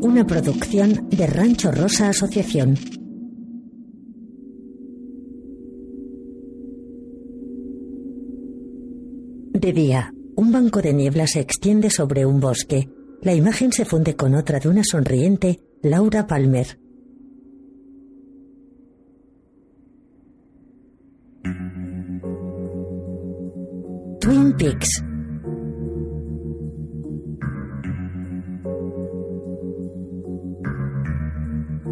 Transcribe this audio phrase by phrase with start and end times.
[0.00, 2.74] Una producción de Rancho Rosa Asociación.
[9.52, 12.88] De día, un banco de niebla se extiende sobre un bosque.
[13.20, 16.78] La imagen se funde con otra de una sonriente Laura Palmer.
[24.20, 25.09] Twin Peaks.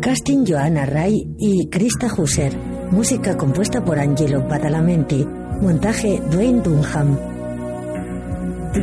[0.09, 2.57] Casting Joanna Ray y Krista Husser.
[2.91, 5.23] Música compuesta por Angelo Badalamenti.
[5.61, 7.19] Montaje Dwayne Dunham.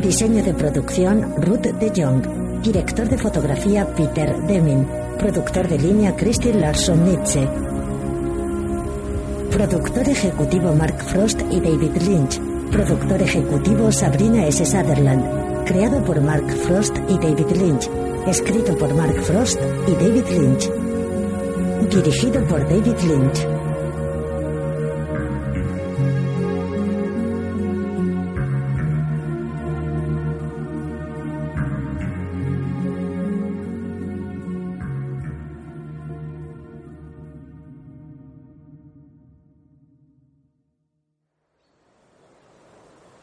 [0.00, 2.62] Diseño de producción Ruth de Jong.
[2.62, 4.86] Director de fotografía Peter Deming.
[5.18, 7.48] Productor de línea Christine Larson Nietzsche.
[9.50, 12.40] Productor ejecutivo Mark Frost y David Lynch.
[12.70, 14.64] Productor ejecutivo Sabrina S.
[14.64, 15.64] Sutherland.
[15.64, 17.90] Creado por Mark Frost y David Lynch.
[18.28, 20.85] Escrito por Mark Frost y David Lynch.
[21.90, 23.46] Dirigido por David Lynch.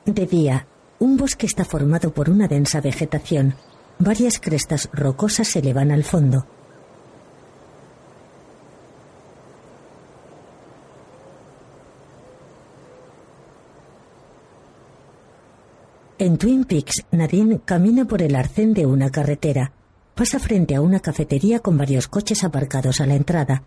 [0.05, 0.67] De día,
[0.99, 3.55] un bosque está formado por una densa vegetación.
[3.99, 6.45] Varias crestas rocosas se elevan al fondo.
[16.19, 19.71] En Twin Peaks, Nadine camina por el arcén de una carretera.
[20.15, 23.63] Pasa frente a una cafetería con varios coches aparcados a la entrada.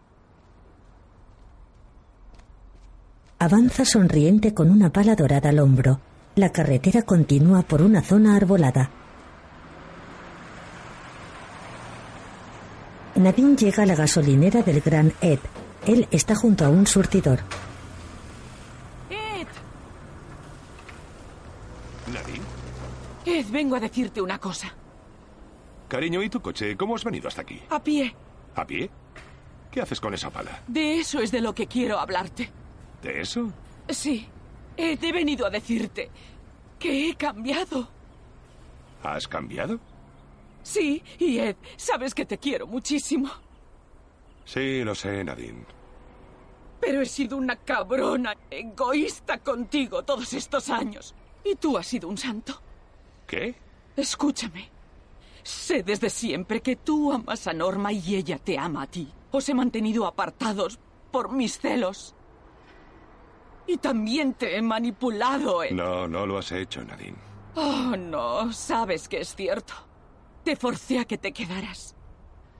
[3.38, 6.00] Avanza sonriente con una pala dorada al hombro.
[6.36, 8.90] La carretera continúa por una zona arbolada.
[13.16, 15.40] Nadine llega a la gasolinera del Gran Ed.
[15.86, 17.40] Él está junto a un surtidor.
[19.10, 19.46] Ed,
[22.12, 22.44] ¿Nadine?
[23.26, 24.72] Ed, vengo a decirte una cosa.
[25.88, 26.76] Cariño, ¿y tu coche?
[26.76, 27.60] ¿Cómo has venido hasta aquí?
[27.70, 28.14] A pie.
[28.54, 28.88] ¿A pie?
[29.70, 30.62] ¿Qué haces con esa pala?
[30.66, 32.50] De eso es de lo que quiero hablarte.
[33.02, 33.52] ¿De eso?
[33.88, 34.26] Sí.
[34.76, 36.10] Ed, he venido a decirte
[36.78, 37.88] que he cambiado.
[39.02, 39.78] ¿Has cambiado?
[40.62, 43.28] Sí, y Ed, sabes que te quiero muchísimo.
[44.44, 45.64] Sí, lo sé, Nadine.
[46.80, 51.14] Pero he sido una cabrona egoísta contigo todos estos años.
[51.44, 52.60] Y tú has sido un santo.
[53.26, 53.54] ¿Qué?
[53.96, 54.70] Escúchame.
[55.42, 59.08] Sé desde siempre que tú amas a Norma y ella te ama a ti.
[59.30, 60.78] Os he mantenido apartados
[61.10, 62.14] por mis celos.
[63.66, 65.72] Y también te he manipulado, Ed.
[65.72, 67.16] No, no lo has hecho, Nadine.
[67.54, 69.74] Oh, no, sabes que es cierto.
[70.44, 71.96] Te forcé a que te quedaras.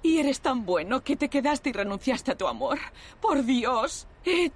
[0.03, 2.79] Y eres tan bueno que te quedaste y renunciaste a tu amor.
[3.21, 4.53] Por Dios, Ed.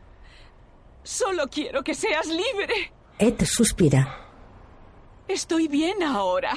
[1.02, 2.92] Solo quiero que seas libre.
[3.18, 4.29] Ed suspira.
[5.30, 6.52] Estoy bien ahora.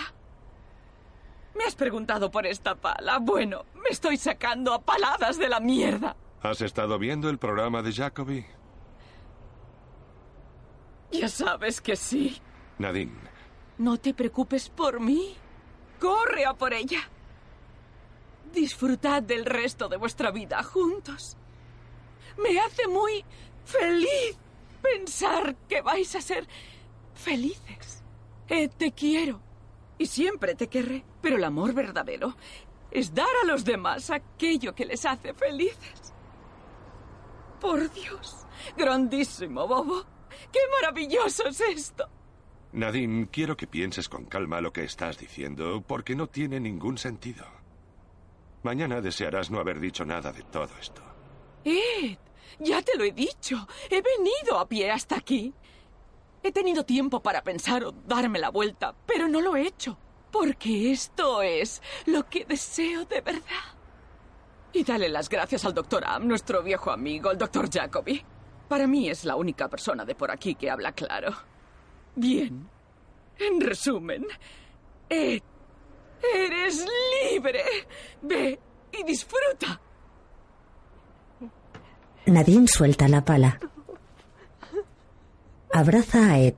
[1.53, 3.19] Me has preguntado por esta pala.
[3.19, 6.15] Bueno, me estoy sacando a paladas de la mierda.
[6.41, 8.43] ¿Has estado viendo el programa de Jacoby?
[11.11, 12.41] Ya sabes que sí.
[12.79, 13.13] Nadine,
[13.77, 15.37] No te preocupes por mí.
[15.99, 17.01] Corre a por ella.
[18.51, 21.37] Disfrutad del resto de vuestra vida juntos.
[22.37, 23.23] Me hace muy
[23.65, 24.35] feliz
[24.81, 26.47] pensar que vais a ser
[27.13, 28.02] felices.
[28.49, 29.41] Eh, te quiero.
[29.97, 31.03] Y siempre te querré.
[31.21, 32.35] Pero el amor verdadero
[32.91, 36.13] es dar a los demás aquello que les hace felices.
[37.59, 38.45] Por Dios.
[38.77, 40.05] Grandísimo, Bobo.
[40.51, 42.09] ¡Qué maravilloso es esto!
[42.73, 47.45] Nadine, quiero que pienses con calma lo que estás diciendo, porque no tiene ningún sentido.
[48.63, 51.03] Mañana desearás no haber dicho nada de todo esto.
[51.63, 52.17] Ed,
[52.59, 53.67] ya te lo he dicho.
[53.89, 55.53] He venido a pie hasta aquí.
[56.43, 59.97] He tenido tiempo para pensar o darme la vuelta, pero no lo he hecho.
[60.29, 63.73] Porque esto es lo que deseo de verdad.
[64.73, 68.25] Y dale las gracias al doctor Am, nuestro viejo amigo, el doctor Jacoby.
[68.67, 71.31] Para mí es la única persona de por aquí que habla claro.
[72.15, 72.67] Bien.
[73.39, 74.25] En resumen,
[75.09, 75.41] Ed,
[76.35, 76.85] eres
[77.31, 77.63] libre.
[78.21, 78.59] Ve
[78.91, 79.79] y disfruta.
[82.25, 83.59] Nadine suelta la pala.
[85.75, 86.53] Abraza a Ed.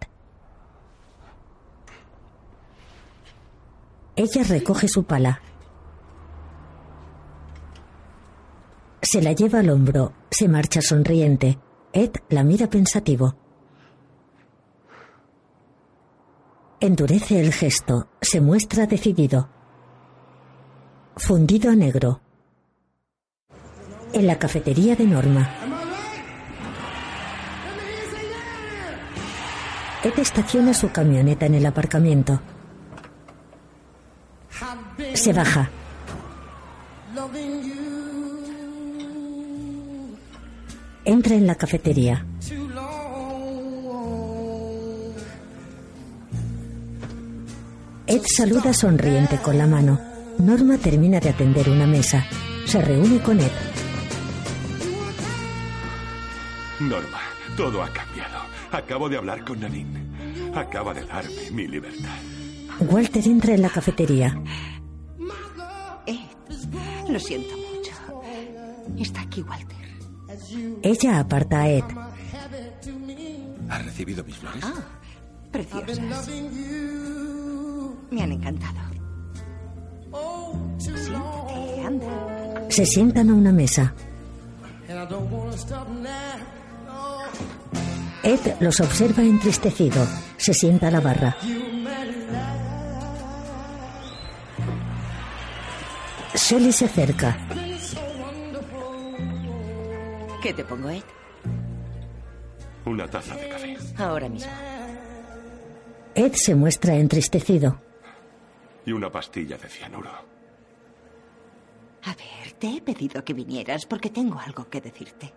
[4.17, 5.39] Ella recoge su pala.
[9.01, 11.57] Se la lleva al hombro, se marcha sonriente.
[11.94, 13.38] Ed la mira pensativo.
[16.81, 19.47] Endurece el gesto, se muestra decidido.
[21.15, 22.19] Fundido a negro.
[24.12, 25.75] En la cafetería de Norma.
[30.05, 32.39] Ed estaciona su camioneta en el aparcamiento.
[35.15, 35.67] Se baja.
[41.03, 42.23] Entra en la cafetería.
[48.05, 49.99] Ed saluda sonriente con la mano.
[50.37, 52.23] Norma termina de atender una mesa.
[52.67, 53.51] Se reúne con Ed.
[56.79, 57.21] Norma,
[57.57, 58.54] todo ha cambiado.
[58.75, 60.04] Acabo de hablar con Nadine.
[60.54, 62.18] Acaba de darme mi libertad.
[62.81, 64.38] Walter entra en la cafetería.
[66.06, 67.94] Ed, lo siento mucho.
[68.98, 69.77] Está aquí Walter.
[70.83, 71.83] Ella aparta a Ed.
[73.69, 74.63] ¿Ha recibido mis flores?
[74.63, 74.74] Ah,
[75.51, 76.30] preciosas.
[78.12, 78.80] Me han encantado.
[80.77, 82.66] Siéntate, anda.
[82.69, 83.94] Se sientan a una mesa.
[88.25, 90.04] Ed los observa entristecido.
[90.36, 91.38] Se sienta a la barra.
[96.33, 97.38] Shelly se acerca.
[100.42, 101.04] ¿Qué te pongo, Ed?
[102.86, 103.77] Una taza de café.
[103.95, 104.51] Ahora mismo.
[106.16, 107.80] Ed se muestra entristecido.
[108.88, 110.10] Y una pastilla de cianuro.
[112.01, 115.31] A ver, te he pedido que vinieras porque tengo algo que decirte.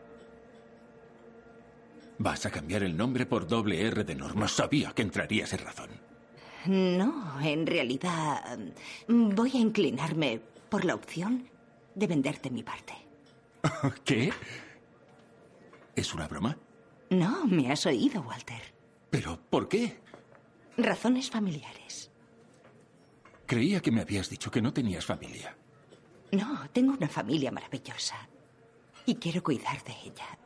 [2.19, 4.49] ¿Vas a cambiar el nombre por doble R de Norma?
[4.49, 5.91] Sabía que entrarías en razón.
[6.67, 8.59] No, en realidad
[9.07, 11.49] voy a inclinarme por la opción
[11.95, 12.95] de venderte mi parte.
[14.05, 14.33] ¿Qué?
[15.95, 16.57] ¿Es una broma?
[17.11, 18.63] No, me has oído, Walter.
[19.11, 20.01] ¿Pero por qué?
[20.77, 22.11] Razones familiares.
[23.47, 25.57] Creía que me habías dicho que no tenías familia.
[26.33, 28.29] No, tengo una familia maravillosa.
[29.07, 30.39] Y quiero cuidar de ella.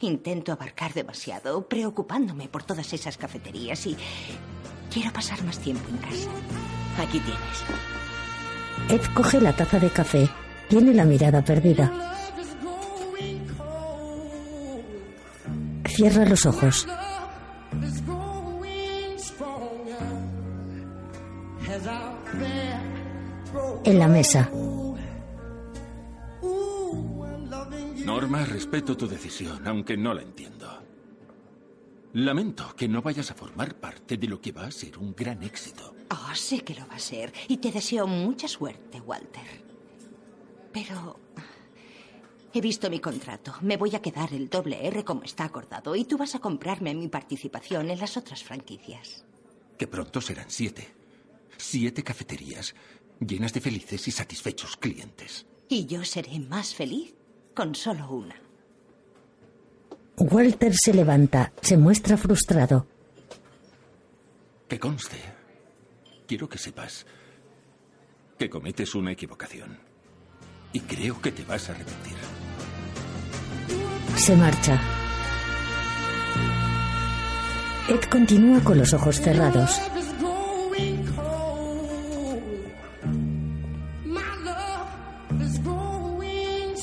[0.00, 3.96] Intento abarcar demasiado, preocupándome por todas esas cafeterías y
[4.92, 6.28] quiero pasar más tiempo en casa.
[7.00, 7.64] Aquí tienes.
[8.88, 10.28] Ed coge la taza de café.
[10.68, 11.92] Tiene la mirada perdida.
[15.86, 16.86] Cierra los ojos.
[23.84, 24.50] En la mesa.
[28.16, 30.82] Norma, respeto tu decisión, aunque no la entiendo.
[32.14, 35.42] Lamento que no vayas a formar parte de lo que va a ser un gran
[35.42, 35.94] éxito.
[36.10, 37.30] Oh, sé que lo va a ser.
[37.46, 39.44] Y te deseo mucha suerte, Walter.
[40.72, 41.20] Pero...
[42.54, 43.54] He visto mi contrato.
[43.60, 45.94] Me voy a quedar el doble R como está acordado.
[45.94, 49.26] Y tú vas a comprarme mi participación en las otras franquicias.
[49.76, 50.88] Que pronto serán siete.
[51.58, 52.74] Siete cafeterías
[53.20, 55.44] llenas de felices y satisfechos clientes.
[55.68, 57.15] Y yo seré más feliz
[57.56, 58.36] con solo una.
[60.18, 61.52] Walter se levanta.
[61.62, 62.86] Se muestra frustrado.
[64.68, 65.16] Que conste.
[66.28, 67.06] Quiero que sepas
[68.38, 69.78] que cometes una equivocación.
[70.72, 72.16] Y creo que te vas a arrepentir.
[74.16, 74.78] Se marcha.
[77.88, 79.80] Ed continúa con los ojos cerrados.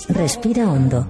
[0.10, 1.08] Respira hondo.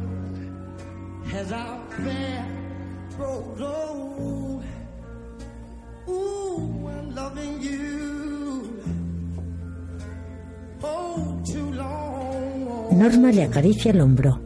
[12.92, 14.40] Norma le acaricia el hombro.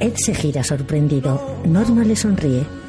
[0.00, 1.40] Ed se gira sorprendido.
[1.64, 2.83] Norma le sonríe.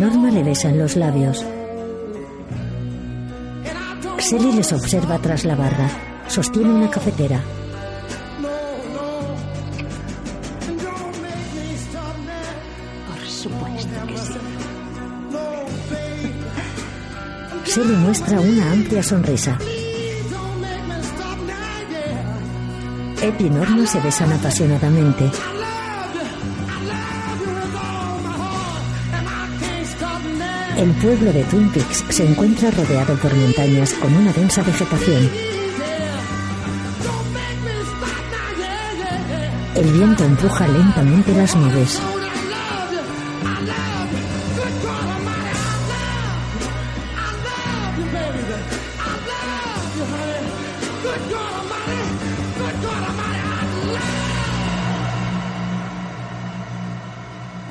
[0.00, 1.42] Norma le besa en los labios.
[4.18, 5.88] Sally les observa tras la barra.
[6.28, 7.40] Sostiene una cafetera.
[13.08, 14.38] Por supuesto que sí.
[17.72, 19.56] Sally muestra una amplia sonrisa.
[23.22, 25.30] Ed y Norma se besan apasionadamente.
[30.76, 35.30] El pueblo de Twin Peaks se encuentra rodeado por montañas con una densa vegetación.
[39.74, 42.00] El viento empuja lentamente las nubes.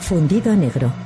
[0.06, 1.05] fundido a negro.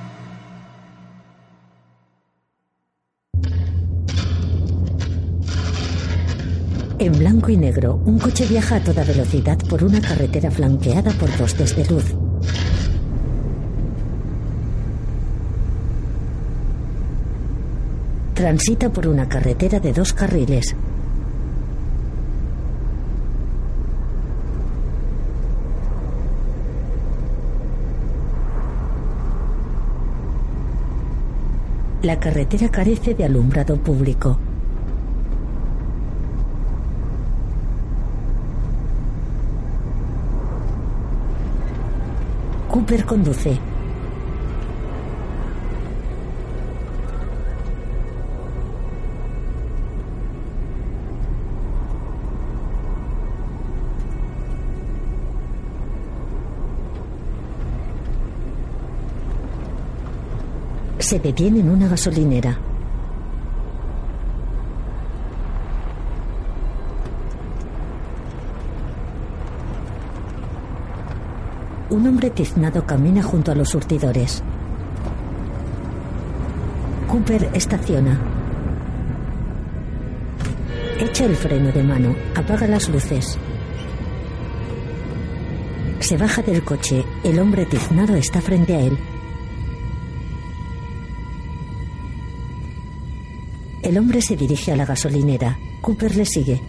[7.10, 11.28] En blanco y negro, un coche viaja a toda velocidad por una carretera flanqueada por
[11.32, 12.06] postes de luz.
[18.36, 20.75] Transita por una carretera de dos carriles.
[32.04, 34.38] La carretera carece de alumbrado público.
[42.80, 43.60] Cooper conduce.
[61.00, 62.69] Se detiene en una gasolinera.
[71.89, 74.43] Un hombre tiznado camina junto a los surtidores.
[77.08, 78.19] Cooper estaciona.
[81.00, 83.39] Echa el freno de mano, apaga las luces.
[86.00, 87.03] Se baja del coche.
[87.24, 88.98] El hombre tiznado está frente a él.
[93.81, 95.58] El hombre se dirige a la gasolinera.
[95.81, 96.62] Cooper le sigue.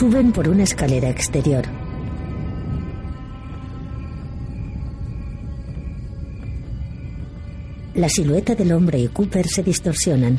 [0.00, 1.62] Suben por una escalera exterior.
[7.94, 10.38] La silueta del hombre y Cooper se distorsionan.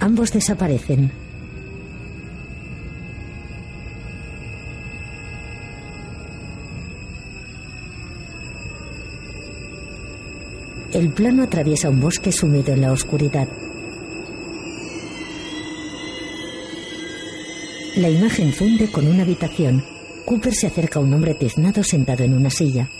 [0.00, 1.12] Ambos desaparecen.
[10.94, 13.48] El plano atraviesa un bosque sumido en la oscuridad.
[17.96, 19.84] La imagen funde con una habitación.
[20.26, 22.90] Cooper se acerca a un hombre tiznado sentado en una silla.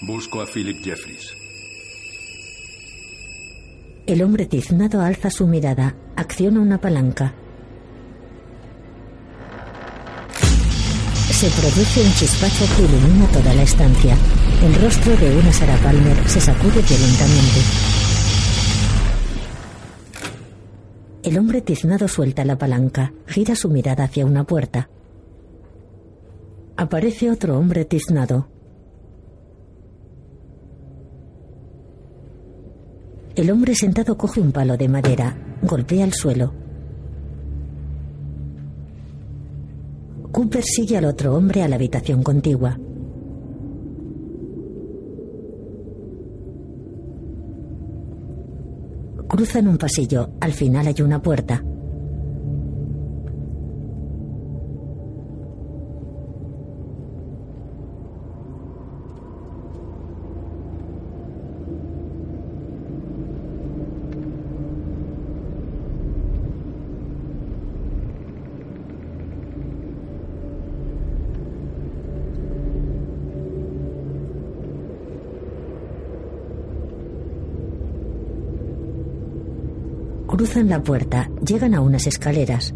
[0.00, 1.36] Busco a Philip Jeffries.
[4.06, 7.34] El hombre tiznado alza su mirada, acciona una palanca.
[11.30, 14.16] Se produce un chispazo que ilumina toda la estancia.
[14.64, 17.97] El rostro de una Sarah Palmer se sacude violentamente.
[21.28, 24.88] El hombre tiznado suelta la palanca, gira su mirada hacia una puerta.
[26.74, 28.48] Aparece otro hombre tiznado.
[33.36, 36.54] El hombre sentado coge un palo de madera, golpea el suelo.
[40.32, 42.78] Cooper sigue al otro hombre a la habitación contigua.
[49.28, 50.30] Cruzan un pasillo.
[50.40, 51.62] Al final hay una puerta.
[80.38, 82.72] Cruzan la puerta, llegan a unas escaleras.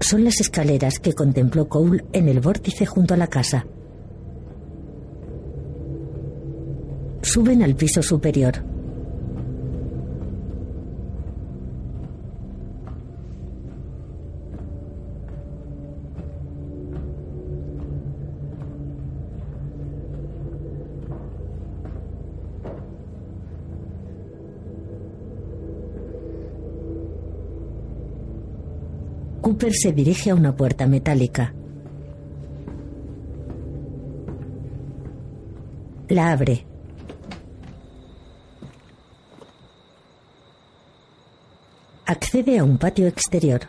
[0.00, 3.66] Son las escaleras que contempló Cole en el vórtice junto a la casa.
[7.20, 8.73] Suben al piso superior.
[29.44, 31.52] Cooper se dirige a una puerta metálica.
[36.08, 36.64] La abre.
[42.06, 43.60] Accede a un patio exterior.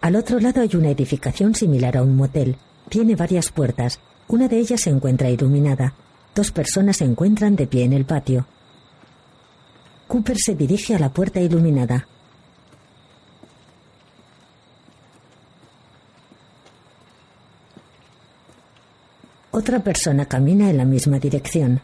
[0.00, 2.56] Al otro lado hay una edificación similar a un motel.
[2.88, 4.00] Tiene varias puertas.
[4.26, 5.94] Una de ellas se encuentra iluminada.
[6.34, 8.48] Dos personas se encuentran de pie en el patio.
[10.14, 12.06] Cooper se dirige a la puerta iluminada.
[19.50, 21.80] Otra persona camina en la misma dirección.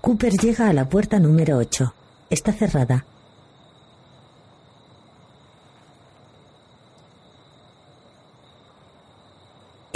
[0.00, 1.94] Cooper llega a la puerta número 8.
[2.30, 3.04] Está cerrada.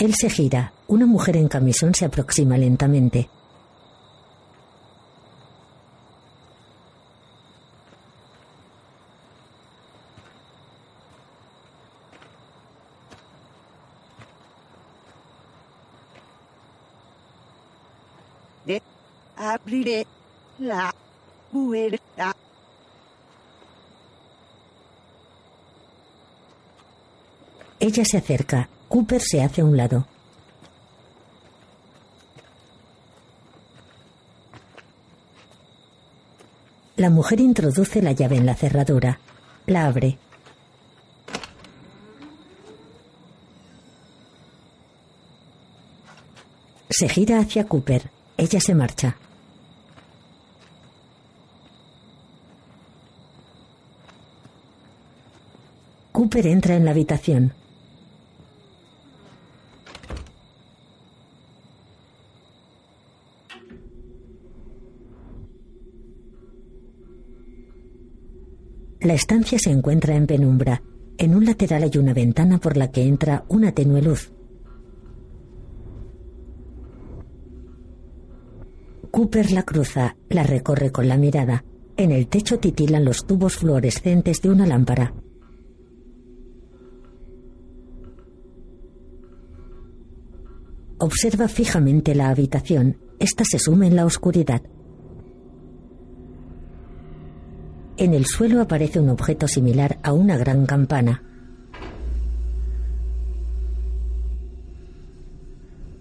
[0.04, 0.70] Él se gira.
[0.86, 3.30] Una mujer en camisón se aproxima lentamente.
[18.66, 18.82] De
[19.38, 20.06] abriré
[20.58, 20.94] la
[21.50, 22.36] puerta.
[27.80, 28.68] Ella se acerca.
[28.88, 30.06] Cooper se hace a un lado.
[36.96, 39.18] La mujer introduce la llave en la cerradura.
[39.66, 40.16] La abre.
[46.88, 48.10] Se gira hacia Cooper.
[48.36, 49.16] Ella se marcha.
[56.12, 57.52] Cooper entra en la habitación.
[69.04, 70.82] La estancia se encuentra en penumbra.
[71.18, 74.32] En un lateral hay una ventana por la que entra una tenue luz.
[79.10, 81.66] Cooper la cruza, la recorre con la mirada.
[81.98, 85.12] En el techo titilan los tubos fluorescentes de una lámpara.
[90.98, 92.96] Observa fijamente la habitación.
[93.18, 94.62] Esta se sume en la oscuridad.
[98.04, 101.22] En el suelo aparece un objeto similar a una gran campana.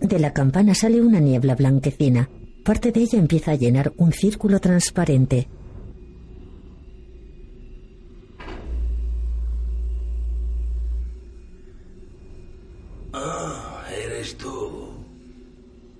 [0.02, 2.30] De la campana sale una niebla blanquecina.
[2.66, 5.48] Parte de ella empieza a llenar un círculo transparente.
[13.14, 14.90] Ah, eres tú.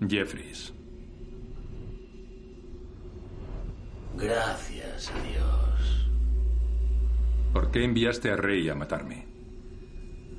[0.06, 0.74] Jeffries.
[4.18, 4.73] Gracias.
[7.54, 9.28] ¿Por qué enviaste a Rey a matarme?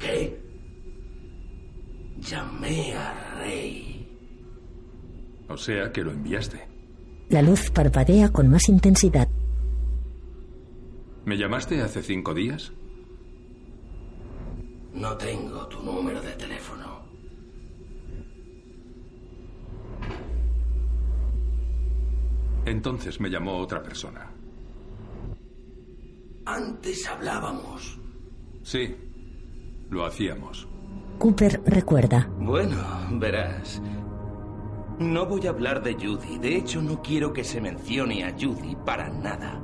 [0.01, 0.43] ¿Qué?
[2.19, 4.09] Llamé a Rey.
[5.49, 6.61] O sea que lo enviaste.
[7.29, 9.29] La luz parpadea con más intensidad.
[11.25, 12.73] ¿Me llamaste hace cinco días?
[14.93, 17.05] No tengo tu número de teléfono.
[22.67, 24.34] Entonces me llamó otra persona.
[26.47, 27.99] Antes hablábamos.
[28.63, 28.95] Sí,
[29.91, 30.69] lo hacíamos.
[31.19, 32.29] Cooper recuerda.
[32.39, 32.77] Bueno,
[33.13, 33.81] verás.
[34.99, 36.39] No voy a hablar de Judy.
[36.39, 39.61] De hecho, no quiero que se mencione a Judy para nada.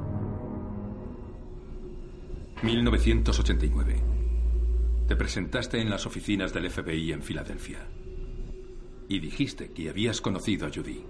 [2.63, 4.03] 1989.
[5.07, 7.87] Te presentaste en las oficinas del FBI en Filadelfia.
[9.09, 11.05] Y dijiste que habías conocido a Judy.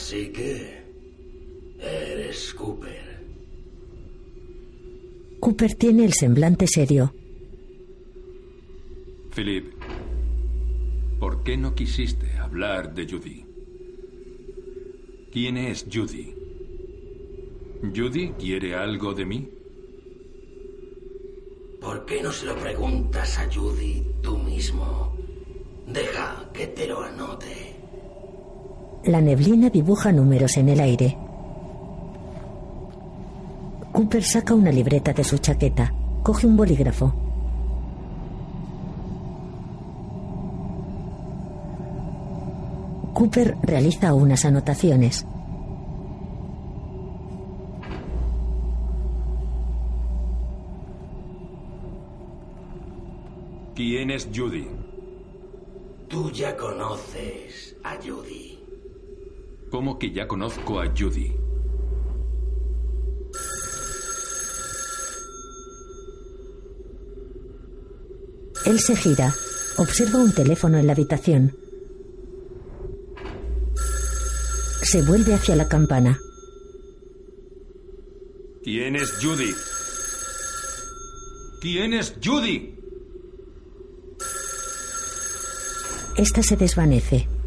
[0.00, 0.80] Así que...
[1.78, 3.20] Eres Cooper.
[5.38, 7.12] Cooper tiene el semblante serio.
[9.34, 9.74] Philip,
[11.18, 13.44] ¿por qué no quisiste hablar de Judy?
[15.30, 16.34] ¿Quién es Judy?
[17.94, 19.50] ¿Judy quiere algo de mí?
[21.78, 25.14] ¿Por qué no se lo preguntas a Judy tú mismo?
[25.86, 27.69] Deja que te lo anote.
[29.04, 31.16] La neblina dibuja números en el aire.
[33.92, 35.92] Cooper saca una libreta de su chaqueta.
[36.22, 37.12] Coge un bolígrafo.
[43.14, 45.26] Cooper realiza unas anotaciones.
[53.74, 54.68] ¿Quién es Judy?
[56.08, 58.49] Tú ya conoces a Judy.
[59.70, 61.32] ¿Cómo que ya conozco a Judy?
[68.66, 69.32] Él se gira.
[69.76, 71.56] Observa un teléfono en la habitación.
[74.82, 76.18] Se vuelve hacia la campana.
[78.62, 79.54] ¿Quién es Judy?
[81.60, 82.74] ¿Quién es Judy?
[86.16, 87.39] Esta se desvanece.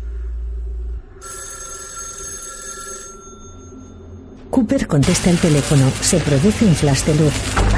[4.74, 5.88] Cooper contesta el teléfono.
[6.02, 7.34] Se produce un flash de luz.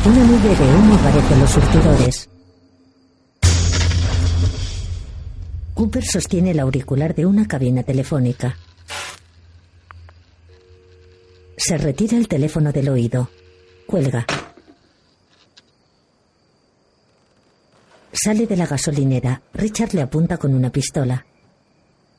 [0.05, 2.29] Una nube de humo aparece en los surtidores.
[5.73, 8.58] Cooper sostiene el auricular de una cabina telefónica.
[11.58, 13.29] Se retira el teléfono del oído.
[13.88, 14.25] Cuelga.
[18.13, 19.41] Sale de la gasolinera.
[19.53, 21.25] Richard le apunta con una pistola.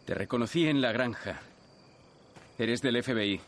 [0.04, 1.40] Te reconocí en la granja.
[2.58, 3.40] Eres del FBI.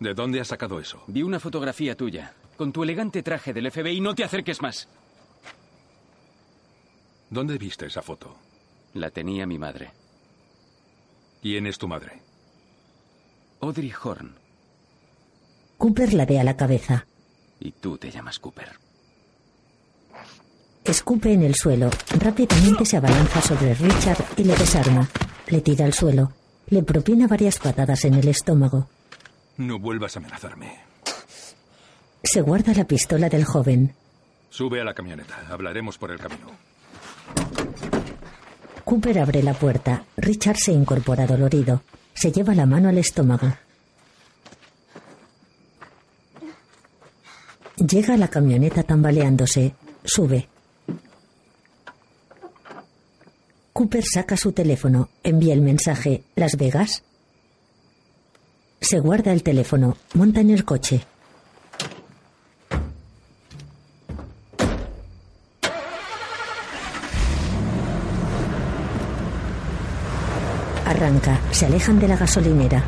[0.00, 1.02] ¿De dónde has sacado eso?
[1.08, 2.32] Vi una fotografía tuya.
[2.56, 4.88] Con tu elegante traje del FBI, no te acerques más.
[7.28, 8.34] ¿Dónde viste esa foto?
[8.94, 9.90] La tenía mi madre.
[11.42, 12.22] ¿Quién es tu madre?
[13.60, 14.34] Audrey Horn.
[15.76, 17.06] Cooper ladea la cabeza.
[17.60, 18.70] Y tú te llamas Cooper.
[20.82, 21.90] Escupe en el suelo.
[22.18, 25.06] Rápidamente se abalanza sobre Richard y le desarma.
[25.46, 26.32] Le tira al suelo.
[26.68, 28.88] Le propina varias patadas en el estómago.
[29.60, 30.80] No vuelvas a amenazarme.
[32.24, 33.94] Se guarda la pistola del joven.
[34.48, 35.36] Sube a la camioneta.
[35.50, 36.46] Hablaremos por el camino.
[38.86, 40.06] Cooper abre la puerta.
[40.16, 41.82] Richard se incorpora dolorido.
[42.14, 43.52] Se lleva la mano al estómago.
[47.76, 49.74] Llega a la camioneta tambaleándose.
[50.04, 50.48] Sube.
[53.74, 55.10] Cooper saca su teléfono.
[55.22, 56.22] Envía el mensaje.
[56.34, 57.02] ¿Las Vegas?
[58.80, 59.96] Se guarda el teléfono.
[60.14, 61.02] Monta en el coche.
[70.86, 71.38] Arranca.
[71.50, 72.82] Se alejan de la gasolinera.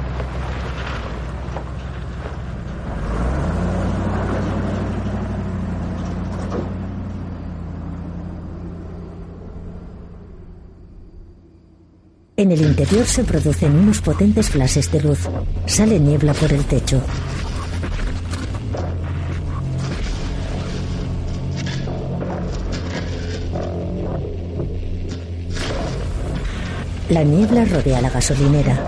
[12.73, 15.29] Interior se producen unos potentes flashes de luz.
[15.67, 17.03] Sale niebla por el techo.
[27.11, 28.81] La niebla rodea la gasolinera.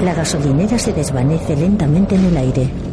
[0.00, 2.87] La gasolinera se desvanece lentamente en el aire.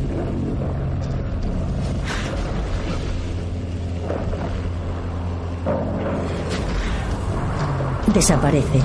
[8.15, 8.80] Desaparece.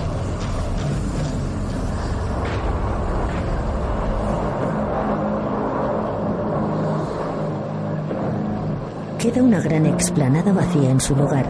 [9.21, 11.47] Queda una gran explanada vacía en su lugar,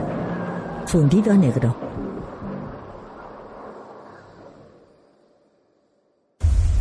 [0.85, 1.75] fundido a negro.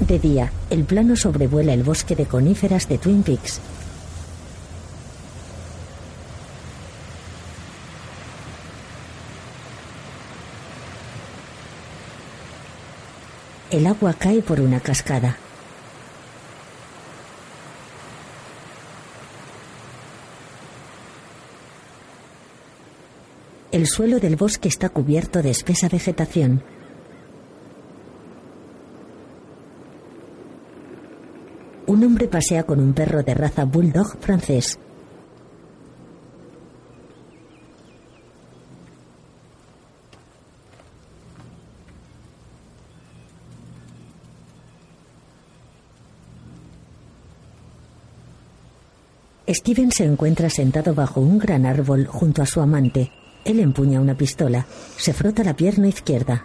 [0.02, 3.62] De día, el plano sobrevuela el bosque de coníferas de Twin Peaks.
[13.72, 15.38] El agua cae por una cascada.
[23.72, 26.64] El suelo del bosque está cubierto de espesa vegetación.
[31.86, 34.80] Un hombre pasea con un perro de raza bulldog francés.
[49.52, 53.12] Steven se encuentra sentado bajo un gran árbol junto a su amante.
[53.44, 54.68] Él empuña una pistola.
[54.96, 56.44] Se frota la pierna izquierda.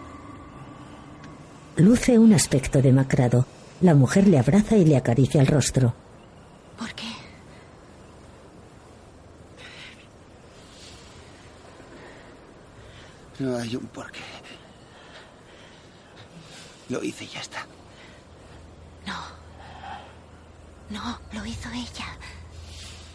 [1.77, 3.47] Luce un aspecto demacrado.
[3.83, 5.93] La mujer le abraza y le acaricia el rostro.
[6.79, 7.05] ¿Por qué?
[13.39, 14.21] No hay un porqué.
[16.89, 17.67] Lo hice y ya está.
[19.07, 19.15] No.
[20.89, 22.07] No, lo hizo ella.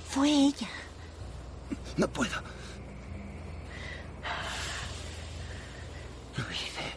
[0.09, 0.67] Fue ella.
[1.97, 2.31] No puedo.
[6.35, 6.95] Lo hice.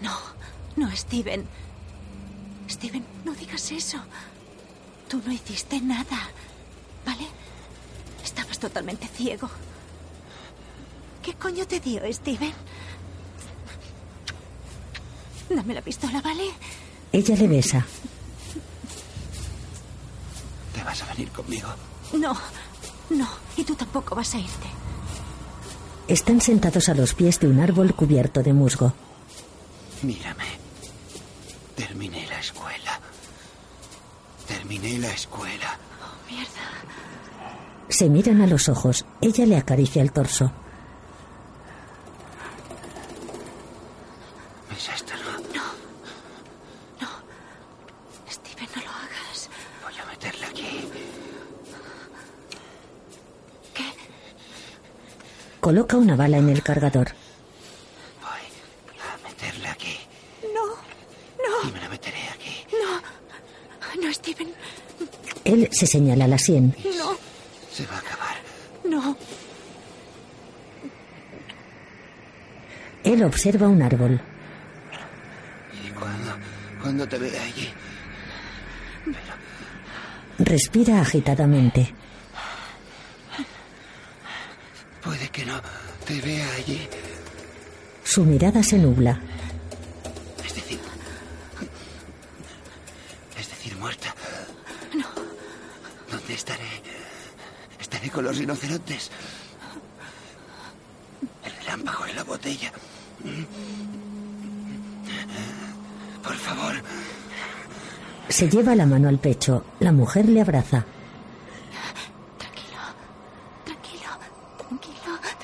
[0.00, 0.18] No,
[0.76, 1.46] no, Steven.
[2.70, 3.98] Steven, no digas eso.
[5.08, 6.30] Tú no hiciste nada,
[7.04, 7.26] ¿vale?
[8.24, 9.50] Estabas totalmente ciego.
[11.22, 12.54] ¿Qué coño te dio, Steven?
[15.50, 16.44] Dame la pistola, ¿vale?
[17.12, 17.86] Ella le besa.
[22.12, 22.36] No,
[23.10, 24.66] no, y tú tampoco vas a irte.
[26.08, 28.92] Están sentados a los pies de un árbol cubierto de musgo.
[30.02, 30.44] Mírame.
[31.76, 33.00] Terminé la escuela.
[34.46, 35.78] Terminé la escuela.
[36.02, 36.50] Oh, mierda.
[37.88, 39.04] Se miran a los ojos.
[39.20, 40.50] Ella le acaricia el torso.
[44.76, 45.32] Es esto, ¿no?
[45.54, 45.64] No.
[47.00, 47.08] No.
[48.28, 49.48] Steven, no lo hagas.
[49.84, 50.88] Voy a meterle aquí.
[55.72, 57.08] Coloca una bala en el cargador.
[58.22, 59.96] A meterle aquí.
[60.54, 60.66] No.
[60.66, 61.66] No.
[61.66, 62.66] Y me la meteré aquí.
[62.72, 64.02] No.
[64.02, 64.52] No, Steven.
[65.44, 66.76] Él se señala la sien.
[66.98, 67.16] No.
[67.72, 68.36] Se va a acabar.
[68.84, 69.16] No.
[73.02, 74.20] Él observa un árbol.
[75.86, 76.36] ¿Y cuando,
[76.82, 77.70] cuando te vea allí?
[80.38, 81.94] Respira agitadamente.
[85.02, 85.60] Puede que no
[86.06, 86.88] te vea allí.
[88.12, 89.18] Su mirada se nubla.
[90.44, 90.78] Es decir...
[93.40, 94.14] Es decir, muerta.
[94.94, 95.06] No.
[96.10, 96.68] ¿Dónde estaré?
[97.80, 99.10] Estaré con los rinocerontes.
[101.42, 102.70] El relámpago en la botella.
[106.22, 106.74] Por favor.
[108.28, 109.64] Se lleva la mano al pecho.
[109.80, 110.84] La mujer le abraza.
[112.36, 112.78] Tranquilo.
[113.64, 114.10] Tranquilo.
[114.58, 115.18] Tranquilo.
[115.22, 115.42] Tranquilo.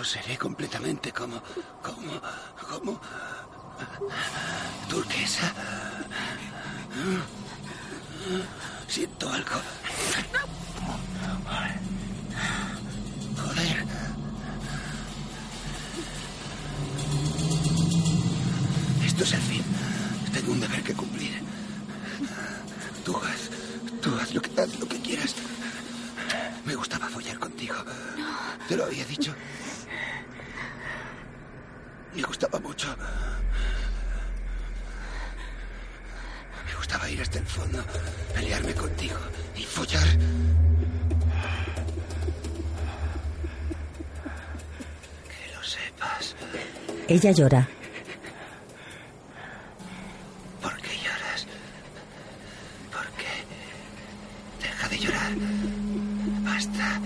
[0.00, 1.42] O seré completamente como...
[1.82, 2.12] como...
[2.70, 2.98] como...
[4.88, 5.52] turquesa.
[8.88, 9.60] Siento algo.
[13.36, 13.84] Joder.
[19.04, 19.64] Esto es el fin.
[20.32, 21.42] Tengo un deber que cumplir.
[23.04, 23.50] Tú haz,
[24.00, 25.34] tú haz lo que, haz lo que quieras.
[26.64, 27.74] Me gustaba follar contigo.
[28.66, 29.34] Te lo había dicho.
[32.14, 32.88] Me gustaba mucho.
[36.66, 37.84] Me gustaba ir hasta el fondo,
[38.34, 39.18] pelearme contigo
[39.56, 40.08] y follar.
[45.28, 46.34] Que lo sepas.
[47.08, 47.68] Ella llora.
[50.62, 51.46] ¿Por qué lloras?
[52.92, 53.44] ¿Por qué?
[54.62, 55.32] Deja de llorar.
[56.42, 57.00] Basta.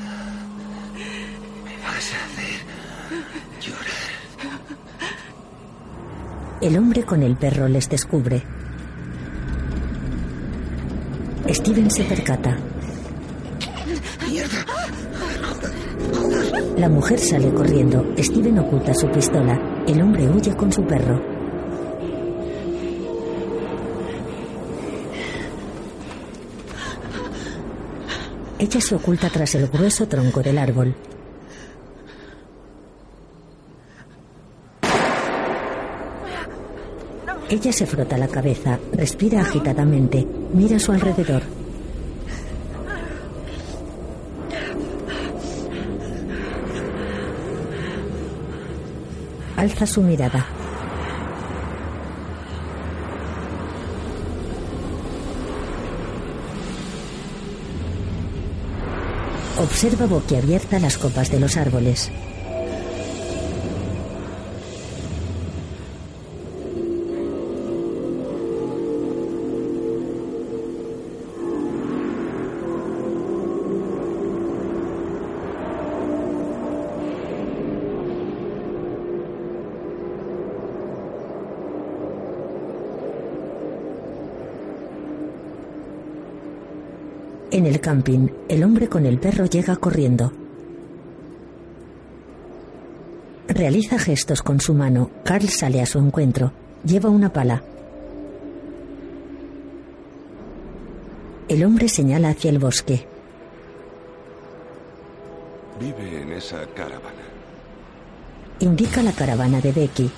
[1.64, 2.61] Me vas a hacer
[3.61, 4.14] llorar.
[7.07, 8.43] Con el perro les descubre.
[11.49, 12.57] Steven se percata.
[16.79, 18.14] La mujer sale corriendo.
[18.19, 19.85] Steven oculta su pistola.
[19.87, 21.21] El hombre huye con su perro.
[28.59, 30.95] Ella se oculta tras el grueso tronco del árbol.
[37.55, 41.40] Ella se frota la cabeza, respira agitadamente, mira a su alrededor.
[49.57, 50.45] Alza su mirada.
[59.61, 62.11] Observa boquiabierta las copas de los árboles.
[87.85, 90.33] Camping, el hombre con el perro llega corriendo.
[93.47, 95.11] Realiza gestos con su mano.
[95.23, 96.51] Carl sale a su encuentro.
[96.83, 97.62] Lleva una pala.
[101.47, 103.07] El hombre señala hacia el bosque.
[105.79, 107.25] Vive en esa caravana.
[108.61, 110.11] Indica la caravana de Becky.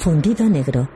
[0.00, 0.88] Fundido a negro.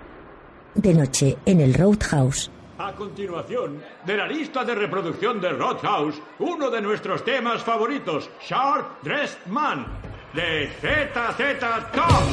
[0.75, 2.51] De noche, en el Roadhouse.
[2.79, 9.03] A continuación, de la lista de reproducción de Roadhouse, uno de nuestros temas favoritos, Sharp
[9.03, 9.87] Dressed Man,
[10.33, 11.61] de ZZ
[11.93, 12.25] Top.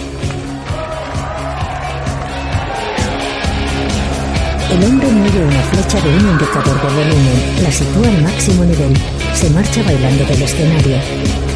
[4.72, 8.96] El hombre mueve una flecha de un indicador de volumen, la sitúa al máximo nivel,
[9.34, 11.51] se marcha bailando del escenario.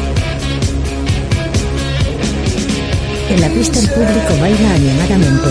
[3.28, 5.48] En la pista el público baila animadamente.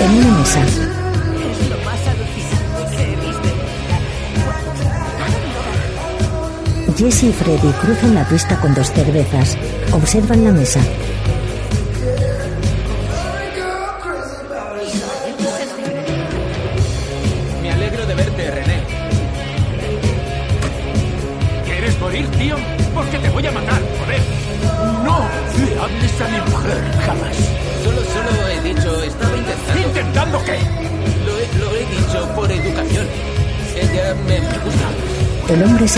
[0.00, 0.60] En una mesa,
[6.96, 9.56] Jesse y Freddy cruzan la pista con dos cervezas.
[9.92, 10.80] Observan la mesa.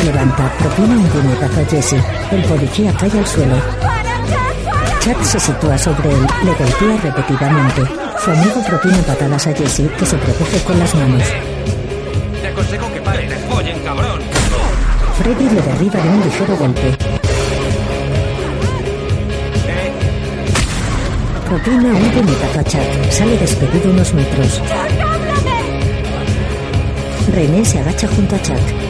[0.07, 2.01] Levanta, propina un puñetazo a Jesse.
[2.31, 3.57] El policía cae al suelo.
[5.01, 7.83] Chad se sitúa sobre él, le golpea repetidamente.
[8.23, 11.23] Su amigo propina patadas a Jesse, que se protege con las manos.
[12.41, 14.21] Te aconsejo que paren, follen, cabrón.
[15.19, 16.97] Freddy le derriba de un ligero golpe.
[21.49, 23.11] Propina un puñetazo a Chad.
[23.11, 24.63] Sale despedido unos metros.
[27.35, 28.86] René se agacha junto a Chad.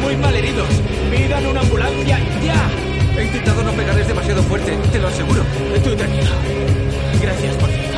[0.00, 0.68] Muy mal heridos.
[1.10, 2.70] Pidan una ambulancia ya.
[3.18, 5.42] He intentado no pegarles demasiado fuerte, te lo aseguro.
[5.84, 6.30] Tú tranquilo.
[7.20, 7.89] Gracias por todo.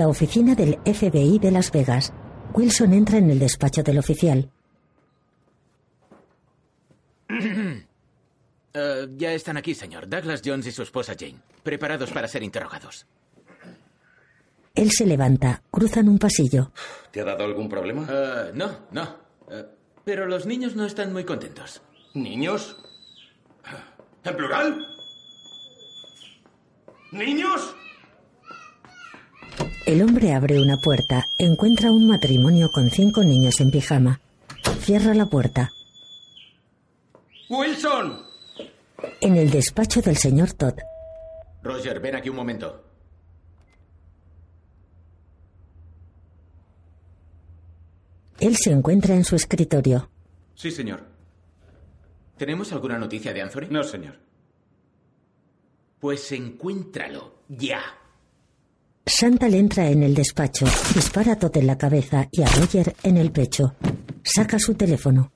[0.00, 2.10] La oficina del FBI de Las Vegas,
[2.54, 4.50] Wilson entra en el despacho del oficial.
[8.72, 10.08] Eh, ya están aquí, señor.
[10.08, 11.40] Douglas Jones y su esposa Jane.
[11.64, 13.04] Preparados para ser interrogados.
[14.76, 16.70] Él se levanta, cruzan un pasillo.
[17.10, 18.06] ¿Te ha dado algún problema?
[18.08, 19.16] Eh, no, no.
[19.50, 19.66] Eh,
[20.04, 21.82] pero los niños no están muy contentos.
[22.14, 22.76] ¿Niños?
[24.22, 24.86] ¿En plural?
[27.10, 27.74] ¿Niños?
[29.86, 34.20] El hombre abre una puerta, encuentra un matrimonio con cinco niños en pijama.
[34.80, 35.72] Cierra la puerta.
[37.48, 38.22] ¡Wilson!
[39.20, 40.74] En el despacho del señor Todd,
[41.62, 42.90] Roger, ven aquí un momento.
[48.40, 50.08] él se encuentra en su escritorio.
[50.54, 51.02] Sí, señor.
[52.36, 53.68] ¿Tenemos alguna noticia de Anthony?
[53.70, 54.16] No, señor.
[56.00, 57.82] Pues encuéntralo, ya.
[59.06, 63.16] Chantal entra en el despacho, dispara a Todd en la cabeza y a Roger en
[63.18, 63.74] el pecho.
[64.22, 65.30] Saca su teléfono.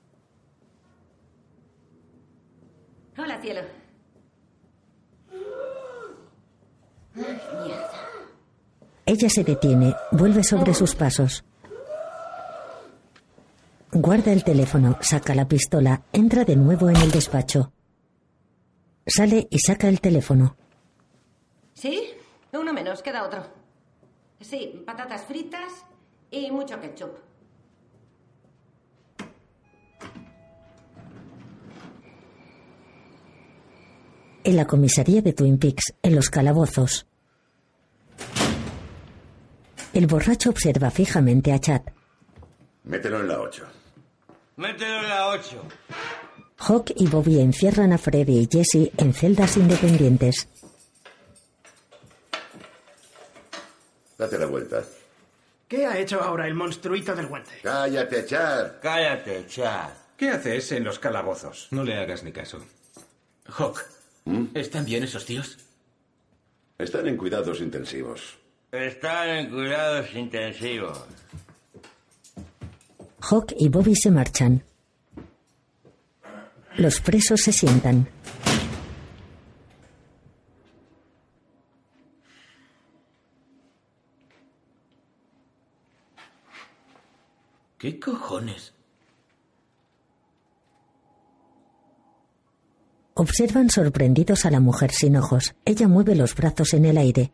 [3.17, 3.61] Hola, cielo.
[7.15, 7.23] Ay,
[7.63, 7.91] mierda.
[9.05, 11.43] Ella se detiene, vuelve sobre sus pasos.
[13.91, 17.71] Guarda el teléfono, saca la pistola, entra de nuevo en el despacho.
[19.05, 20.57] Sale y saca el teléfono.
[21.73, 22.14] ¿Sí?
[22.57, 23.45] Uno menos, queda otro.
[24.39, 25.85] Sí, patatas fritas
[26.31, 27.17] y mucho ketchup.
[34.43, 37.07] En la comisaría de Twin Peaks, en los calabozos.
[39.93, 41.81] El borracho observa fijamente a Chad.
[42.83, 43.65] Mételo en la 8.
[44.57, 45.61] Mételo en la 8.
[46.57, 50.47] Hawk y Bobby encierran a Freddy y Jesse en celdas independientes.
[54.17, 54.83] Date la vuelta.
[55.67, 57.51] ¿Qué ha hecho ahora el monstruito del guante?
[57.63, 58.73] Cállate, Chad.
[58.81, 59.89] Cállate, Chad.
[60.15, 61.67] ¿Qué haces en los calabozos?
[61.71, 62.63] No le hagas ni caso.
[63.47, 63.83] Hawk,
[64.53, 65.57] ¿están bien esos tíos?
[66.77, 68.37] Están en cuidados intensivos.
[68.71, 71.03] Están en cuidados intensivos.
[73.21, 74.63] Hawk y Bobby se marchan.
[76.77, 78.07] Los presos se sientan.
[87.77, 88.73] ¿Qué cojones?
[93.15, 95.55] Observan sorprendidos a la mujer sin ojos.
[95.65, 97.31] Ella mueve los brazos en el aire.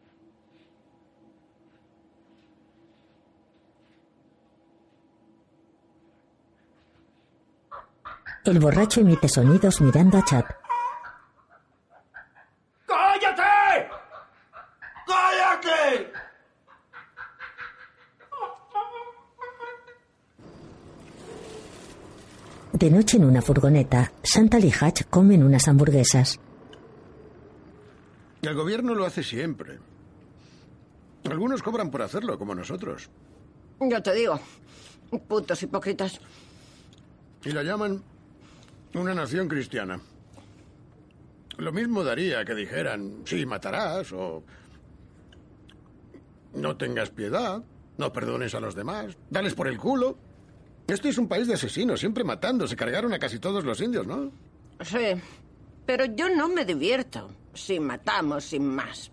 [8.43, 10.45] El borracho emite sonidos mirando a Chad.
[12.87, 13.89] ¡Cállate!
[15.05, 16.20] ¡Cállate!
[22.81, 26.39] De noche en una furgoneta, Chantal y Hatch comen unas hamburguesas.
[28.41, 29.77] El gobierno lo hace siempre.
[31.29, 33.07] Algunos cobran por hacerlo, como nosotros.
[33.79, 34.39] Yo te digo,
[35.27, 36.19] putos hipócritas.
[37.45, 38.01] Y la llaman
[38.95, 40.01] una nación cristiana.
[41.59, 44.43] Lo mismo daría que dijeran, sí, matarás o
[46.55, 47.63] no tengas piedad,
[47.99, 50.30] no perdones a los demás, dales por el culo.
[50.91, 52.67] Este es un país de asesinos, siempre matando.
[52.67, 54.29] Se cargaron a casi todos los indios, ¿no?
[54.81, 55.13] Sí,
[55.85, 59.09] pero yo no me divierto si matamos sin más.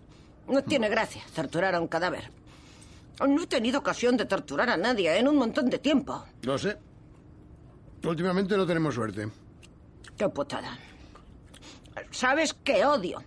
[0.49, 2.31] No tiene gracia torturar a un cadáver.
[3.25, 6.21] No he tenido ocasión de torturar a nadie en un montón de tiempo.
[6.41, 6.75] Lo sé.
[8.03, 9.29] Últimamente no tenemos suerte.
[10.17, 10.77] Qué putada.
[12.11, 13.23] ¿Sabes qué odio?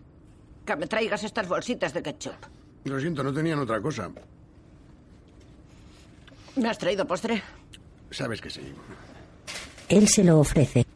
[0.67, 2.37] Que me traigas estas bolsitas de ketchup.
[2.85, 4.11] Lo siento, no tenían otra cosa.
[6.57, 7.43] ¿Me has traído postre?
[8.13, 8.61] Sabes que sí.
[9.89, 10.87] Él se lo ofrece.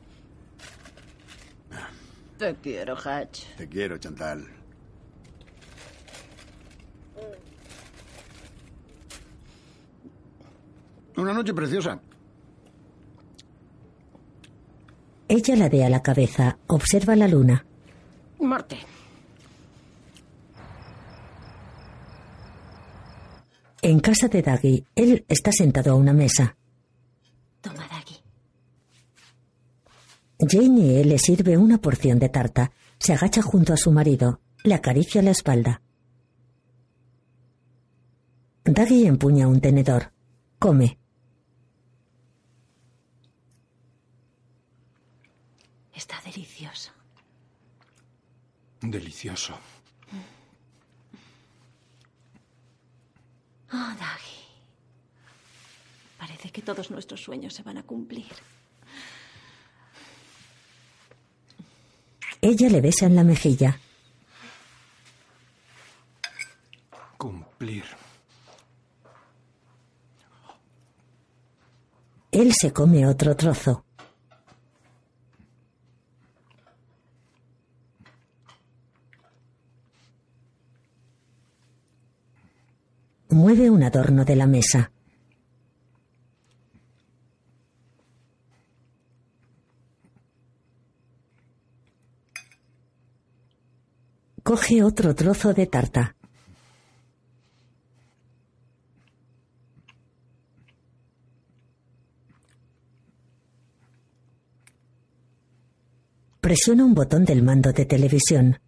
[2.39, 3.45] Te quiero, Hatch.
[3.57, 4.47] Te quiero, Chantal.
[11.17, 11.99] Una noche preciosa.
[15.29, 17.65] Ella ladea la cabeza, observa la luna.
[18.39, 18.79] Marte.
[23.83, 26.57] En casa de Daggy, él está sentado a una mesa.
[27.61, 28.17] Toma, Daggy.
[30.39, 32.73] Janie le sirve una porción de tarta.
[32.99, 34.41] Se agacha junto a su marido.
[34.65, 35.81] Le acaricia la espalda.
[38.65, 40.13] Daggy empuña un tenedor.
[40.59, 40.99] Come.
[45.95, 46.93] Está delicioso.
[48.83, 49.55] Delicioso.
[53.73, 54.43] Oh, Daggy.
[56.19, 58.27] Parece que todos nuestros sueños se van a cumplir.
[62.41, 63.79] Ella le besa en la mejilla.
[67.17, 67.85] Cumplir.
[72.31, 73.85] Él se come otro trozo.
[83.31, 84.91] Mueve un adorno de la mesa.
[94.47, 96.15] Coge otro trozo de tarta.
[106.41, 108.61] Presiona un botón del mando de televisión.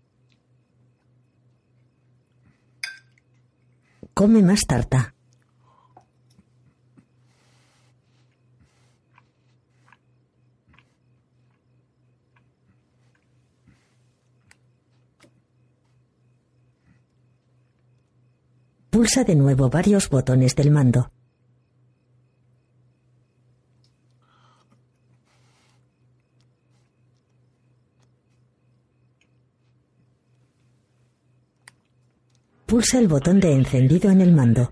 [4.14, 5.14] Come más tarta.
[18.98, 21.12] Pulsa de nuevo varios botones del mando.
[32.66, 34.68] Pulsa el botón de encendido en el mando.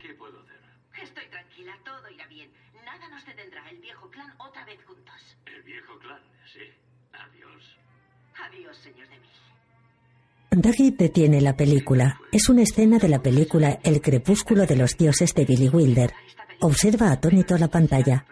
[10.59, 12.19] Daggy detiene la película.
[12.33, 16.15] Es una escena de la película El crepúsculo de los dioses de Billy Wilder.
[16.63, 18.25] Observa atónito la pantalla.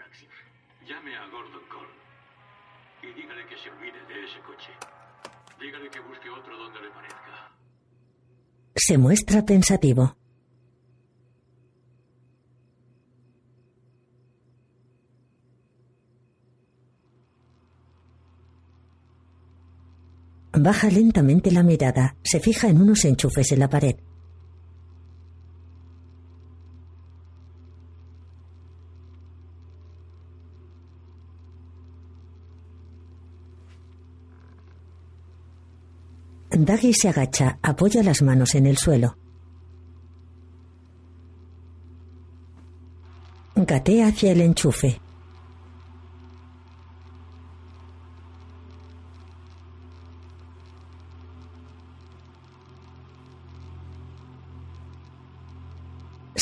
[0.89, 1.91] Llame a Gordon Cole
[3.03, 4.71] y dígale que se olvide de ese coche.
[5.61, 7.53] Dígale que busque otro donde le parezca.
[8.75, 10.17] Se muestra pensativo.
[20.57, 23.97] Baja lentamente la mirada, se fija en unos enchufes en la pared.
[36.51, 39.17] Daggy se agacha, apoya las manos en el suelo.
[43.57, 45.04] Gatea hacia el enchufe.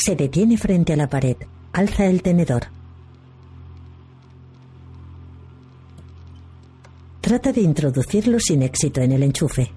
[0.05, 1.37] Se detiene frente a la pared.
[1.71, 2.63] Alza el tenedor.
[7.21, 9.71] Trata de introducirlo sin éxito en el enchufe.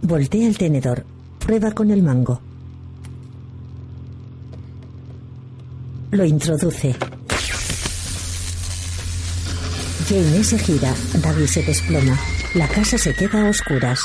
[0.00, 1.04] Voltea el tenedor.
[1.38, 2.40] Prueba con el mango.
[6.12, 6.96] Lo introduce.
[10.08, 10.94] Jane se gira.
[11.22, 12.18] David se desploma.
[12.54, 14.00] La casa se queda a oscuras.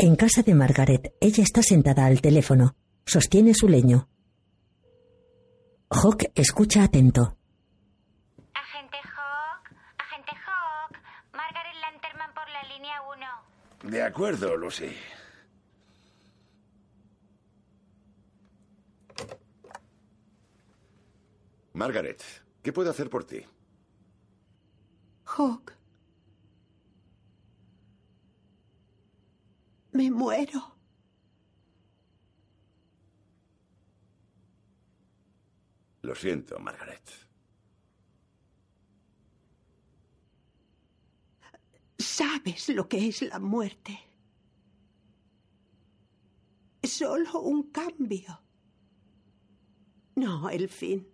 [0.00, 2.76] En casa de Margaret, ella está sentada al teléfono.
[3.04, 4.08] Sostiene su leño.
[5.90, 7.36] Hawk escucha atento.
[8.54, 9.64] Agente Hawk,
[9.98, 10.96] agente Hawk,
[11.32, 13.02] Margaret Lanterman por la línea
[13.82, 13.90] 1.
[13.90, 14.94] De acuerdo, Lucy.
[21.72, 22.22] Margaret,
[22.62, 23.44] ¿qué puedo hacer por ti?
[25.24, 25.77] Hawk.
[29.98, 30.60] Me muero.
[36.02, 37.02] Lo siento, Margaret.
[41.98, 43.98] Sabes lo que es la muerte.
[46.84, 48.40] Solo un cambio.
[50.14, 51.08] No el fin.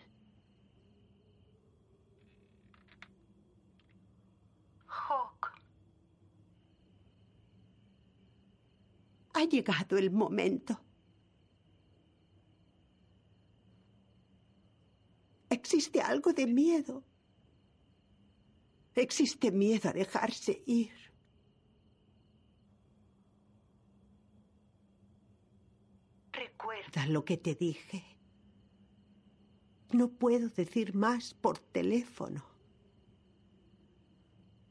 [4.87, 5.55] Hawk,
[9.35, 10.81] Ha llegado el momento.
[15.51, 17.03] Existe algo de miedo.
[18.95, 20.93] Existe miedo a dejarse ir.
[26.33, 28.05] Recuerda lo que te dije.
[29.93, 32.45] No puedo decir más por teléfono.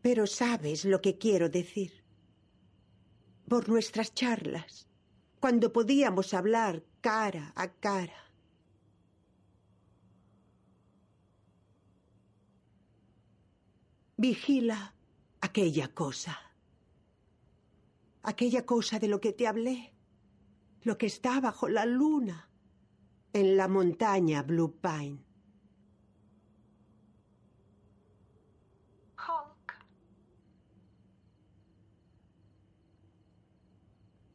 [0.01, 2.02] Pero sabes lo que quiero decir.
[3.47, 4.87] Por nuestras charlas,
[5.39, 8.13] cuando podíamos hablar cara a cara.
[14.15, 14.93] Vigila
[15.41, 16.39] aquella cosa.
[18.21, 19.93] Aquella cosa de lo que te hablé.
[20.83, 22.49] Lo que está bajo la luna.
[23.33, 25.32] En la montaña Blue Pine.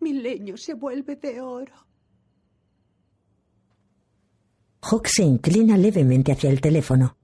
[0.08, 1.74] Mi leño se vuelve de oro.
[4.80, 7.14] Hawk se inclina levemente hacia el teléfono.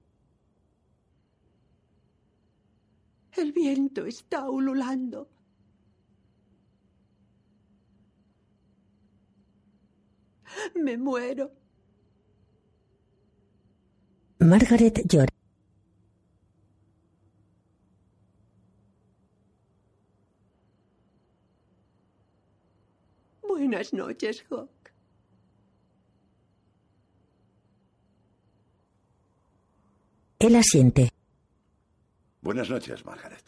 [3.35, 5.31] El viento está ululando.
[10.75, 11.51] Me muero.
[14.37, 15.34] Margaret llora.
[23.55, 24.91] Buenas noches, Hawk.
[30.39, 31.09] Él asiente.
[32.41, 33.45] Buenas noches, Margaret.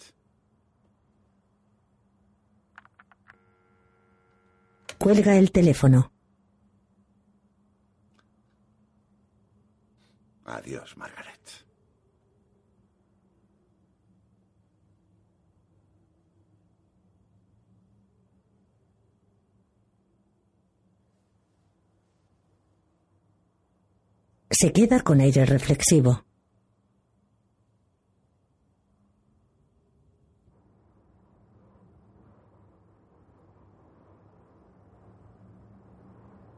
[4.97, 6.13] Cuelga el teléfono.
[10.45, 11.36] Adiós, Margaret.
[24.59, 26.23] Se queda con aire reflexivo.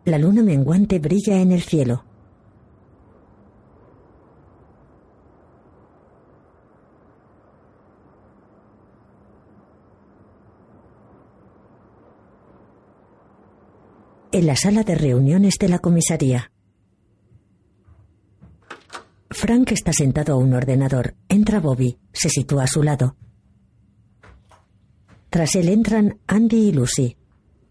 [0.05, 2.05] La luna menguante brilla en el cielo.
[14.31, 16.49] En la sala de reuniones de la comisaría.
[19.31, 21.15] Frank está sentado a un ordenador.
[21.27, 21.99] Entra Bobby.
[22.11, 23.15] Se sitúa a su lado.
[25.29, 27.15] Tras él entran Andy y Lucy.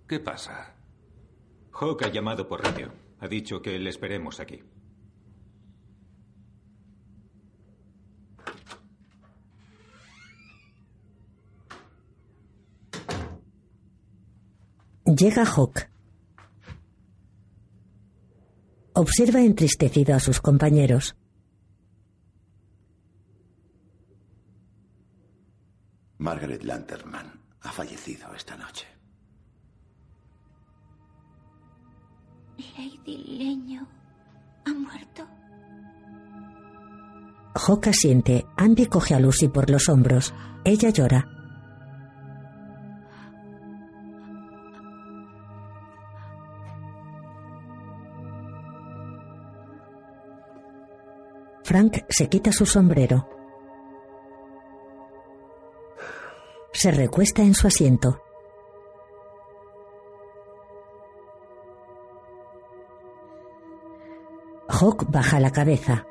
[0.07, 0.75] ¿Qué pasa?
[1.73, 2.93] Hawk ha llamado por radio.
[3.19, 4.63] Ha dicho que le esperemos aquí.
[15.05, 15.89] Llega Hawk.
[18.93, 21.18] Observa entristecido a sus compañeros.
[26.19, 28.87] Margaret Lanterman ha fallecido esta noche.
[32.77, 33.87] Lady Leño
[34.65, 35.27] ha muerto.
[37.55, 38.45] Hawk asiente.
[38.57, 40.35] Andy coge a Lucy por los hombros.
[40.65, 41.27] Ella llora.
[51.63, 53.38] Frank se quita su sombrero.
[56.81, 58.23] Se recuesta en su asiento.
[64.69, 66.07] Hawk baja la cabeza.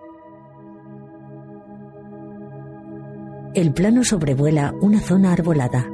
[3.53, 5.87] El plano sobrevuela una zona arbolada.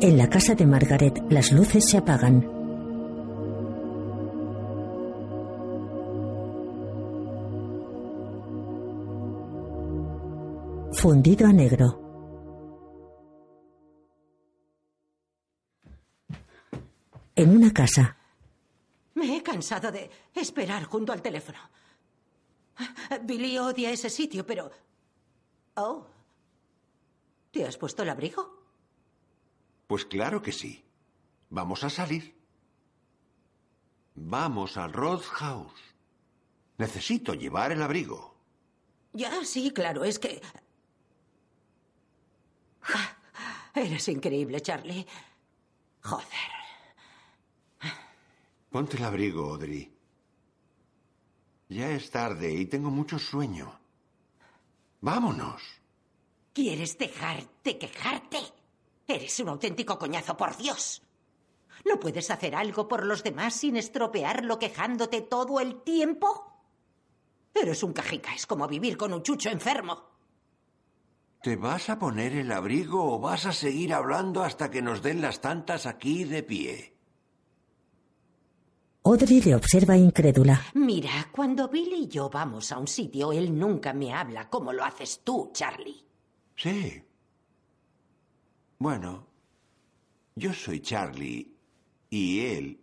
[0.00, 2.40] En la casa de Margaret, las luces se apagan.
[10.92, 12.00] Fundido a negro.
[17.34, 18.16] En una casa,
[19.14, 21.58] Me he cansado de esperar junto al teléfono.
[23.24, 24.70] Billy odia ese sitio, pero...
[25.74, 26.06] Oh.
[27.50, 28.57] ¿Te has puesto el abrigo?
[29.88, 30.84] Pues claro que sí.
[31.50, 32.36] Vamos a salir.
[34.14, 35.80] Vamos al Roadhouse.
[36.76, 38.36] Necesito llevar el abrigo.
[39.14, 40.40] Ya, sí, claro, es que...
[42.82, 43.16] Ah,
[43.74, 45.06] Eres increíble, Charlie.
[46.02, 46.26] Joder.
[48.70, 49.90] Ponte el abrigo, Audrey.
[51.70, 53.78] Ya es tarde y tengo mucho sueño.
[55.00, 55.62] Vámonos.
[56.52, 58.38] ¿Quieres dejar de quejarte?
[59.08, 61.02] Eres un auténtico coñazo, por Dios.
[61.86, 66.52] ¿No puedes hacer algo por los demás sin estropearlo quejándote todo el tiempo?
[67.54, 70.10] Eres un cajica, es como vivir con un chucho enfermo.
[71.42, 75.22] ¿Te vas a poner el abrigo o vas a seguir hablando hasta que nos den
[75.22, 76.94] las tantas aquí de pie?
[79.04, 80.66] Audrey le observa incrédula.
[80.74, 84.84] Mira, cuando Billy y yo vamos a un sitio, él nunca me habla como lo
[84.84, 86.04] haces tú, Charlie.
[86.56, 87.02] Sí.
[88.78, 89.26] Bueno,
[90.36, 91.52] yo soy Charlie
[92.10, 92.80] y él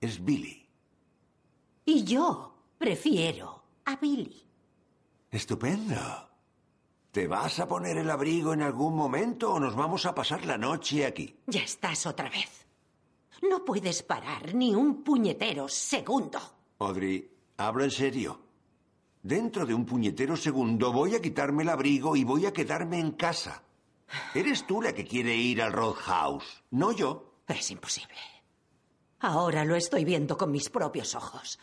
[0.00, 0.68] es Billy.
[1.84, 4.44] Y yo prefiero a Billy.
[5.30, 5.96] Estupendo.
[7.12, 10.58] ¿Te vas a poner el abrigo en algún momento o nos vamos a pasar la
[10.58, 11.36] noche aquí?
[11.46, 12.66] Ya estás otra vez.
[13.48, 16.40] No puedes parar ni un puñetero segundo.
[16.78, 18.40] Audrey, hablo en serio.
[19.22, 23.12] Dentro de un puñetero segundo voy a quitarme el abrigo y voy a quedarme en
[23.12, 23.62] casa.
[24.34, 27.42] Eres tú la que quiere ir al Roadhouse, no yo.
[27.48, 28.16] Es imposible.
[29.20, 31.58] Ahora lo estoy viendo con mis propios ojos.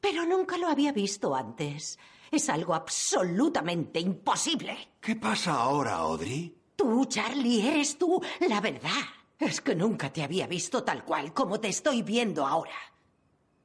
[0.00, 1.98] Pero nunca lo había visto antes.
[2.30, 4.92] Es algo absolutamente imposible.
[5.00, 6.54] ¿Qué pasa ahora, Audrey?
[6.76, 8.90] Tú, Charlie, eres tú, la verdad.
[9.38, 12.76] Es que nunca te había visto tal cual como te estoy viendo ahora.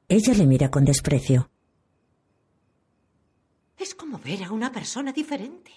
[0.08, 1.50] Ella le mira con desprecio.
[3.76, 5.72] Es como ver a una persona diferente.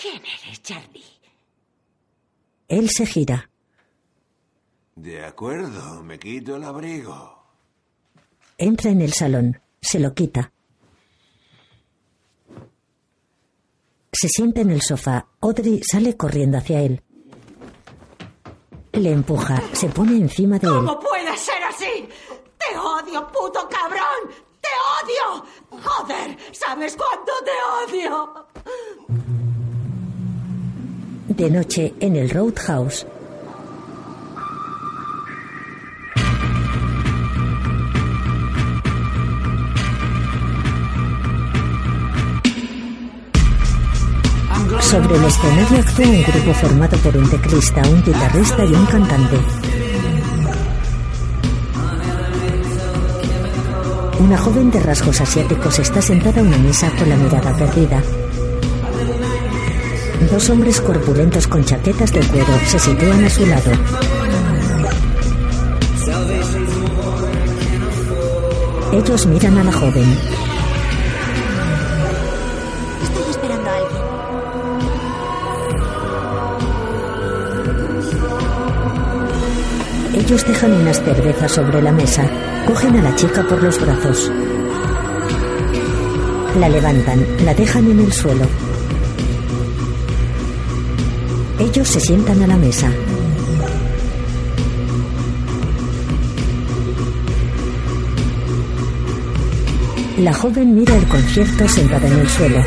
[0.00, 1.04] ¿Quién eres, Charlie?
[2.68, 3.50] Él se gira.
[4.94, 7.36] De acuerdo, me quito el abrigo.
[8.56, 9.60] Entra en el salón.
[9.80, 10.52] Se lo quita.
[14.12, 15.26] Se sienta en el sofá.
[15.40, 17.02] Audrey sale corriendo hacia él.
[18.92, 19.62] Le empuja.
[19.72, 20.74] Se pone encima de él.
[20.74, 22.08] ¿Cómo puede ser así?
[22.58, 24.34] ¡Te odio, puto cabrón!
[24.60, 24.68] ¡Te
[25.04, 25.44] odio!
[25.70, 26.36] ¡Joder!
[26.52, 28.46] ¿Sabes cuánto te odio?
[31.28, 33.06] De noche, en el Roadhouse.
[44.80, 49.36] Sobre el escenario actúa un grupo formado por un teclista, un guitarrista y un cantante.
[54.18, 58.02] Una joven de rasgos asiáticos está sentada a una mesa con la mirada perdida.
[60.20, 63.70] Dos hombres corpulentos con chaquetas de cuero se sitúan a su lado.
[68.92, 70.18] Ellos miran a la joven.
[73.02, 74.02] Estoy esperando a alguien.
[80.14, 82.28] Ellos dejan unas cervezas sobre la mesa.
[82.66, 84.30] Cogen a la chica por los brazos.
[86.58, 88.67] La levantan, la dejan en el suelo.
[91.84, 92.90] Se sientan a la mesa.
[100.18, 102.62] La joven mira el concierto sentada en el suelo.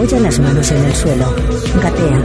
[0.00, 1.26] Apoya las manos en el suelo.
[1.82, 2.22] Gatea.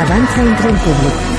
[0.00, 1.35] Avanza entre el.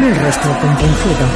[0.00, 1.26] El rostro compungido.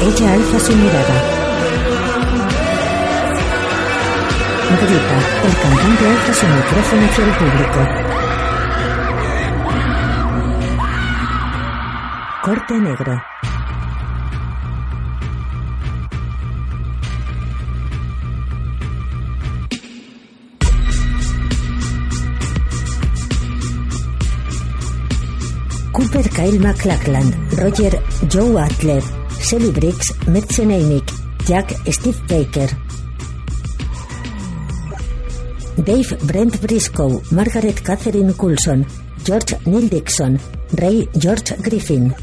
[0.00, 1.41] Ella alza su mirada.
[4.82, 5.16] Grita.
[5.44, 7.80] El cantante alza su micrófono hacia el público.
[12.42, 13.22] Corte negro.
[25.92, 28.02] Cooper Kyle McLachlan, Roger
[28.32, 29.02] Joe Adler,
[29.40, 31.12] Sally Briggs, Metze Neimick,
[31.46, 32.91] Jack Steve Baker.
[35.76, 38.84] Dave Brent Briscoe, Margaret Catherine Coulson,
[39.24, 40.38] George Neil Dixon,
[40.78, 42.14] Ray George Griffin.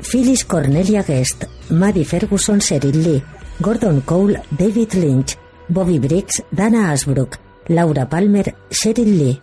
[0.00, 3.22] Phyllis Cornelia Guest, Maddie Ferguson Cheryl Lee,
[3.60, 5.36] Gordon Cole David Lynch,
[5.68, 9.40] Bobby Briggs Dana Asbrook, Laura Palmer Cheryl Lee.